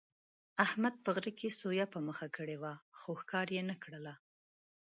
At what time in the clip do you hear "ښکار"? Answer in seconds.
3.21-3.47